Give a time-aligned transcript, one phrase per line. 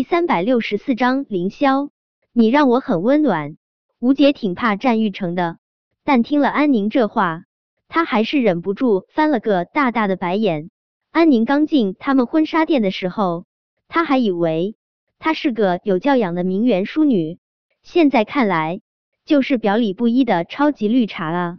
[0.00, 1.90] 第三百六十四章凌霄，
[2.32, 3.58] 你让我很温暖。
[3.98, 5.58] 吴姐挺怕战玉成的，
[6.04, 7.44] 但听了安宁这话，
[7.86, 10.70] 她还是忍不住翻了个大大的白眼。
[11.10, 13.44] 安宁刚进他们婚纱店的时候，
[13.88, 14.74] 她还以为
[15.18, 17.38] 她是个有教养的名媛淑女，
[17.82, 18.80] 现在看来
[19.26, 21.58] 就是表里不一的超级绿茶啊！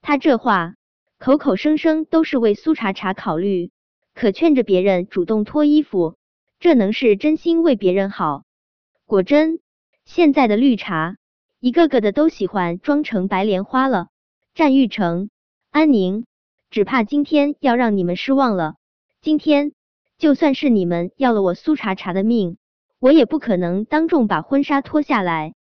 [0.00, 0.74] 她这话
[1.18, 3.72] 口口声声都是为苏茶茶考虑，
[4.14, 6.14] 可劝着别人主动脱衣服，
[6.58, 8.44] 这能是真心为别人好？
[9.04, 9.60] 果真。
[10.04, 11.16] 现在的绿茶，
[11.58, 14.06] 一个个的都喜欢装成白莲花了。
[14.54, 15.30] 战玉成、
[15.70, 16.26] 安宁，
[16.70, 18.76] 只怕今天要让你们失望了。
[19.20, 19.72] 今天
[20.16, 22.56] 就算是你们要了我苏茶茶的命，
[23.00, 25.54] 我也不可能当众把婚纱脱下来。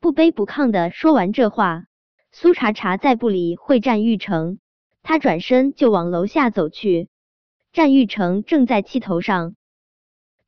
[0.00, 1.84] 不卑不亢的说完这话，
[2.30, 4.58] 苏茶茶再不理会战玉成，
[5.02, 7.08] 他转身就往楼下走去。
[7.72, 9.54] 战玉成正在气头上，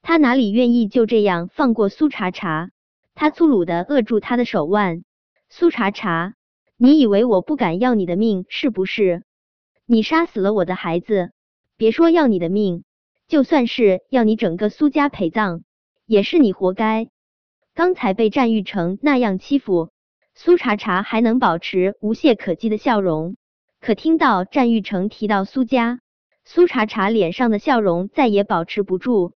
[0.03, 2.71] 他哪里愿意就这样放过苏茶茶？
[3.15, 5.05] 他粗鲁的扼住他的手腕，
[5.49, 6.35] 苏茶茶，
[6.77, 9.25] 你以为我不敢要你的命是不是？
[9.85, 11.33] 你杀死了我的孩子，
[11.77, 12.85] 别说要你的命，
[13.29, 15.63] 就算是要你整个苏家陪葬，
[16.07, 17.09] 也是你活该。
[17.75, 19.91] 刚才被战玉成那样欺负，
[20.35, 23.37] 苏茶茶还能保持无懈可击的笑容，
[23.81, 26.01] 可听到战玉成提到苏家，
[26.45, 29.35] 苏茶茶脸上的笑容再也保持不住，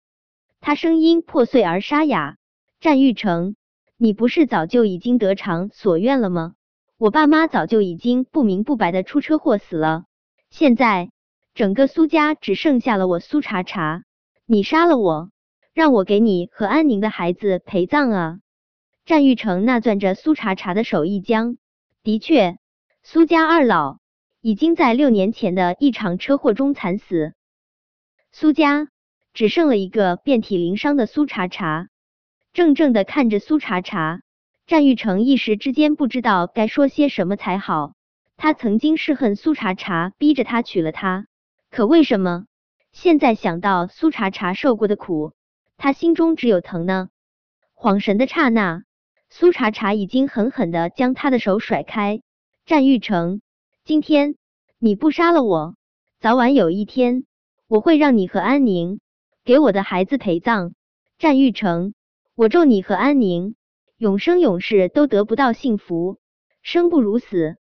[0.66, 2.38] 他声音破碎而沙哑
[2.80, 3.58] ：“战玉成。”
[4.00, 6.56] 你不是早就已经得偿所愿了吗？
[6.98, 10.06] 我爸妈早就已经不明不白的出车祸死了，
[10.50, 11.12] 现在
[11.54, 14.04] 整个苏家只剩下了我苏茶茶。
[14.46, 15.32] 你杀了我，
[15.74, 18.40] 让我给你和安宁的孩子陪葬啊！
[19.06, 21.58] 战玉成那攥着苏茶茶的手一僵，
[22.04, 22.58] 的确，
[23.04, 23.98] 苏家二老
[24.40, 27.34] 已经在六年前的一场车祸中惨死，
[28.32, 28.88] 苏家
[29.34, 31.90] 只剩了一个遍体鳞伤的苏茶茶。
[32.54, 34.22] 怔怔的看着苏茶茶，
[34.68, 37.94] 战玉成一时之间不知道该说些什么才好。
[38.38, 41.26] 他曾经是恨苏茶茶逼着他娶了她，
[41.72, 42.46] 可为什么
[42.92, 45.34] 现在想到苏茶茶受过的苦，
[45.78, 47.10] 他心中只有疼呢？
[47.76, 48.84] 恍神的刹那，
[49.30, 52.22] 苏茶茶已经狠狠的将他的手甩开。
[52.66, 53.42] 战玉成，
[53.84, 54.36] 今天
[54.78, 55.76] 你不杀了我，
[56.20, 57.26] 早晚有一天
[57.68, 59.00] 我会让你和安宁
[59.44, 60.74] 给我的孩子陪葬。
[61.18, 61.94] 战玉成。
[62.36, 63.54] 我咒你和安宁
[63.98, 66.18] 永生永世都得不到幸福，
[66.64, 67.58] 生不如死。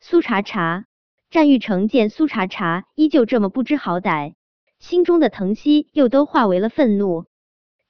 [0.00, 0.86] 苏茶茶，
[1.30, 4.34] 战玉成见苏茶茶依旧这么不知好歹，
[4.80, 7.26] 心中的疼惜又都化为了愤怒。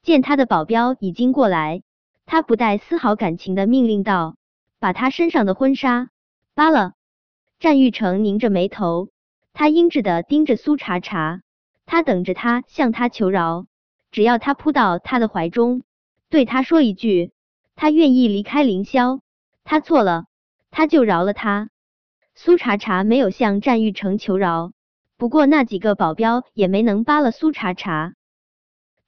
[0.03, 1.81] 见他的保镖已经过来，
[2.27, 4.35] 他不带丝毫感情的命令道
[4.77, 6.11] ：“把他身上的婚纱
[6.53, 6.93] 扒了。”
[7.59, 9.09] 战玉成拧着眉头，
[9.53, 11.41] 他阴鸷的盯着苏茶茶，
[11.91, 13.65] 他等着他向他求饶，
[14.11, 15.83] 只要他扑到他的怀中。
[16.29, 17.33] 对他说一句，
[17.75, 19.19] 他愿意离开凌霄，
[19.65, 20.23] 他错了，
[20.69, 21.69] 他就饶了他。
[22.33, 24.71] 苏茶茶没有向战玉成求饶，
[25.17, 28.13] 不过那几个保镖也没能扒了苏茶茶。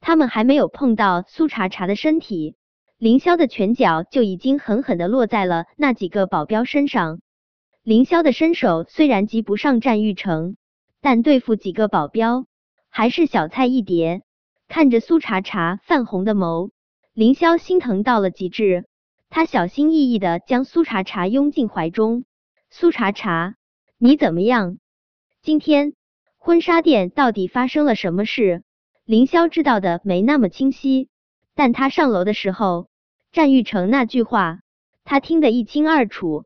[0.02, 2.58] 他们还没有碰到苏茶茶的身体，
[2.98, 7.22] 凌霄的拳脚就已经狠狠的落在了那几个保镖身上。
[7.82, 10.58] 凌霄的身手虽然及不上战玉成，
[11.00, 12.46] 但对付几个保镖
[12.96, 14.22] 还是小菜一碟。
[14.68, 16.70] 看着苏茶茶泛红的眸。
[17.14, 18.86] 凌霄心疼到了极致，
[19.32, 22.24] 他小心翼翼的将苏茶茶拥进怀中。
[22.70, 23.56] 苏茶茶，
[23.98, 24.78] 你怎么样？
[25.42, 25.94] 今天
[26.38, 28.64] 婚纱店到底发生了什么事？
[29.06, 31.10] 凌霄知道的没那么清晰，
[31.56, 32.90] 但他上楼的时候，
[33.32, 34.60] 战玉成那句话，
[35.04, 36.46] 他听得一清二楚。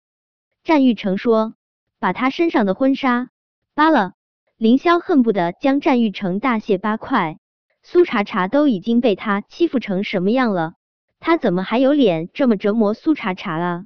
[0.64, 1.56] 战玉成说，
[2.00, 3.30] 把他身上的婚纱
[3.76, 4.14] 扒了。
[4.58, 7.38] 凌霄恨不得将战玉成大卸八块。
[7.84, 10.74] 苏茶茶都已经被他欺负成什么样了，
[11.20, 13.86] 他怎么还有脸这么折磨苏茶茶啊？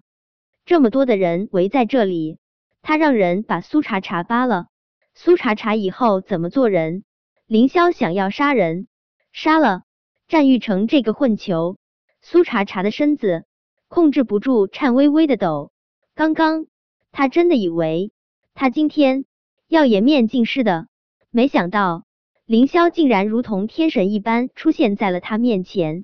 [0.64, 2.38] 这么多的人围在这里，
[2.82, 4.68] 他让人把苏茶茶扒了，
[5.14, 7.04] 苏茶茶以后怎么做人？
[7.48, 8.88] 凌霄想要杀人，
[9.34, 9.82] 杀了
[10.30, 11.76] 战玉成这个混球。
[12.22, 13.44] 苏茶茶的身子
[13.90, 15.74] 控制不住颤巍巍的抖，
[16.16, 16.68] 刚刚
[17.12, 18.14] 他真的以为
[18.54, 19.26] 他今天
[19.72, 20.90] 要颜面尽失的，
[21.30, 22.04] 没想到。
[22.46, 26.04] 凌霄竟然如同天神一般出现在了他面前，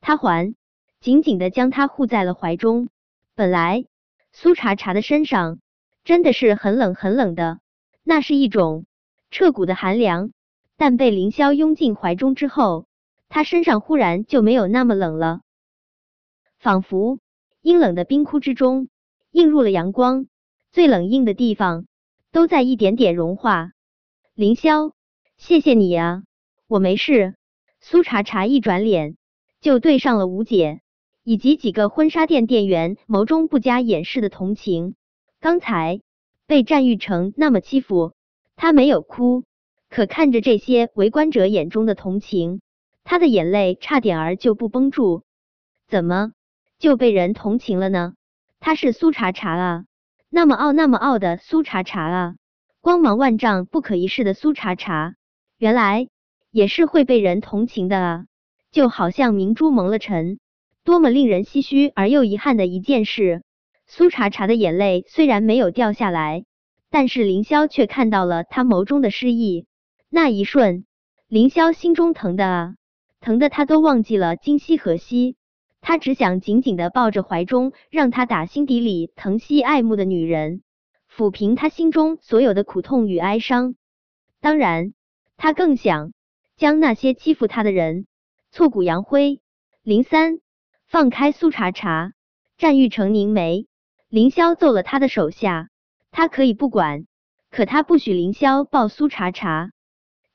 [0.00, 0.54] 他还
[1.00, 2.88] 紧紧的将他护在了怀中。
[3.34, 3.84] 本来
[4.32, 5.58] 苏茶茶的身上
[6.02, 7.60] 真的是很冷很冷的，
[8.04, 8.86] 那是一种
[9.30, 10.30] 彻骨的寒凉。
[10.78, 12.86] 但被凌霄拥进怀中之后，
[13.28, 15.42] 他身上忽然就没有那么冷了，
[16.58, 17.18] 仿佛
[17.60, 18.88] 阴冷的冰窟之中
[19.30, 20.26] 映入了阳光，
[20.72, 21.84] 最冷硬的地方
[22.34, 23.70] 都在一点点融化。
[24.34, 24.90] 凌霄。
[25.36, 26.24] 谢谢你呀，
[26.66, 27.36] 我没事。
[27.80, 29.16] 苏茶茶一转脸
[29.60, 30.80] 就对上了吴姐
[31.22, 34.96] 以及几个婚纱店店员眸中不加掩饰的同情。
[35.38, 36.00] 刚才
[36.48, 38.14] 被战玉成那么欺负，
[38.56, 39.44] 他没有哭，
[39.88, 42.60] 可看着这些围观者眼中的同情，
[43.04, 45.22] 他的眼泪差点儿就不绷住。
[45.86, 46.32] 怎么
[46.80, 48.14] 就被人同情了呢？
[48.58, 49.84] 他是苏茶茶啊，
[50.34, 52.34] 那么傲那么傲的苏茶茶啊，
[52.80, 55.14] 光芒万丈、不可一世的苏茶茶，
[55.58, 56.08] 原来
[56.50, 58.24] 也是会被人同情的啊！
[58.72, 60.40] 就好像明珠蒙了尘，
[60.82, 63.44] 多么令人唏嘘而又遗憾的一件事。
[63.86, 66.44] 苏茶茶的眼泪虽然没有掉下来，
[66.90, 69.68] 但是凌霄却看到了他眸中的失意。
[70.10, 70.84] 那一瞬，
[71.28, 72.74] 凌霄心中疼的啊，
[73.20, 75.36] 疼的他都忘记了今夕何夕。
[75.86, 80.62] 他只想紧紧的抱着怀中让他打心底里疼惜爱慕的女人，
[81.14, 83.74] 抚平他心中所有的苦痛与哀伤。
[84.40, 84.94] 当然，
[85.36, 86.14] 他更想
[86.56, 88.06] 将那些欺负他的人
[88.50, 89.42] 挫骨扬灰。
[89.82, 90.38] 零三，
[90.86, 92.14] 放开苏茶茶，
[92.56, 93.66] 战玉成凝眉。
[94.08, 95.68] 凌霄揍了他的手下，
[96.10, 97.04] 他可以不管，
[97.50, 99.70] 可他不许凌霄抱苏茶茶。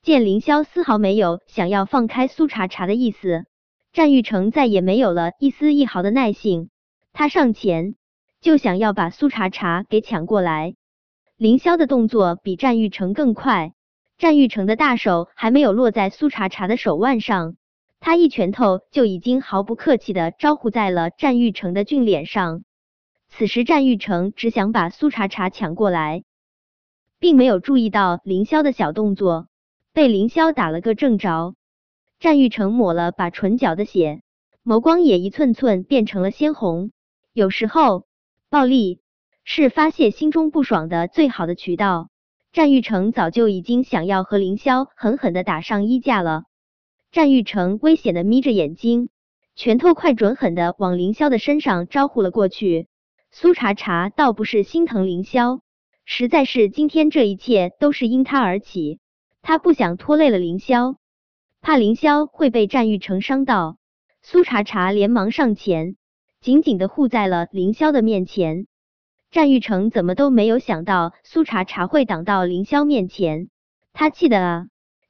[0.00, 3.46] 见凌霄丝毫没有想要放开苏茶茶的意思，
[3.92, 6.70] 战玉成再也没有了一丝一毫的耐性。
[7.12, 7.96] 他上前
[8.40, 10.74] 就想要把苏茶茶给抢过来。
[11.36, 13.72] 凌霄的动作比战玉成更快，
[14.16, 17.56] 战玉成的大手还没有落在苏茶茶的手腕上，
[17.98, 22.62] 他一拳头就已经毫不客气的招呼在了战玉成的俊脸上。
[23.28, 26.24] 此时，战玉成只想把苏茶茶抢过来，
[27.18, 29.48] 并没有注意到凌霄的小动作，
[29.92, 31.54] 被凌霄打了个正着。
[32.20, 34.20] 战玉成抹了把唇角的血，
[34.62, 36.92] 眸光也一寸寸变成了鲜红。
[37.32, 38.04] 有时候，
[38.50, 39.00] 暴力
[39.42, 42.10] 是发泄心中不爽的最好的渠道。
[42.52, 46.42] 战玉成早就已经想要和凌霄狠狠的打上衣架了。
[47.10, 49.08] 战玉成危险的眯着眼睛，
[49.56, 52.86] 拳头快准狠的往凌霄的身上招呼了过去。
[53.30, 55.60] 苏茶茶倒不是心疼凌霄，
[56.04, 58.98] 实在是今天这一切都是因他而起，
[59.40, 60.96] 他不想拖累了凌霄，
[61.60, 63.76] 怕凌霄会被战玉成伤到。
[64.22, 65.96] 苏茶茶连忙上前，
[66.40, 68.66] 紧紧的护在了凌霄的面前。
[69.30, 73.48] 战玉成怎么都没有想到苏茶茶会挡到凌霄面前，
[73.92, 74.66] 他气的啊，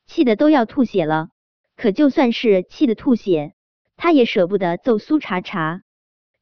[0.06, 1.28] 气的都要吐血了。
[1.76, 3.54] 可就算是气的吐血，
[3.96, 5.82] 他也舍不得揍苏茶茶。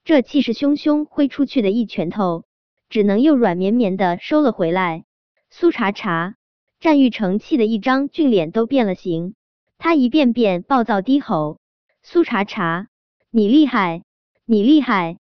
[0.04, 2.44] 这气势汹汹挥出去的一拳头，
[2.88, 5.04] 只能又软绵绵的收了回来。
[5.50, 6.34] 苏茶茶，
[6.80, 9.34] 战玉成气的一张俊脸都变了形，
[9.78, 11.60] 他一遍遍暴躁低吼
[12.02, 12.88] ：“苏茶茶，
[13.30, 14.02] 你厉害，
[14.44, 15.18] 你厉害！”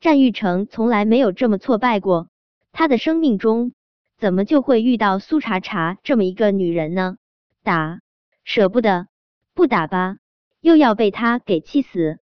[0.00, 2.28] 战玉成从来没有这么挫败过，
[2.72, 3.72] 他的生命中
[4.18, 7.16] 怎么就会遇到苏茶茶这么一个女人呢？
[7.62, 8.00] 打，
[8.44, 9.08] 舍不得，
[9.54, 10.18] 不打吧，
[10.60, 12.18] 又要被他给气死。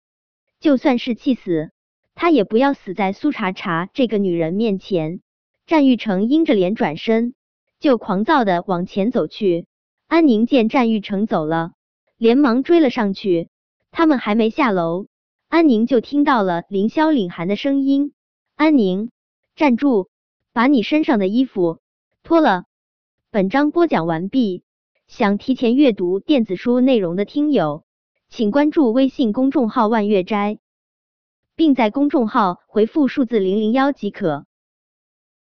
[0.59, 1.71] 就算是气死。
[2.13, 5.21] 他也不要死在苏茶茶这个女人面前。
[5.65, 7.33] 战玉成阴着脸转身，
[7.79, 9.65] 就狂躁的往前走去。
[10.11, 11.71] 安宁见战玉成走了，
[12.17, 13.47] 连忙追了上去。
[13.91, 15.05] 他们还没下楼，
[15.47, 18.11] 安宁就听到了凌霄领寒的声音
[18.57, 19.09] ：“安宁，
[19.55, 20.09] 站住，
[20.51, 21.79] 把你身上的衣服
[22.23, 22.65] 脱了。”
[23.31, 24.63] 本章播讲完毕。
[25.07, 27.85] 想提前阅读电子书内容的听友，
[28.27, 30.59] 请关注微信公众号“万月斋”。
[31.55, 34.45] 并在公众号回复数字零零幺即可。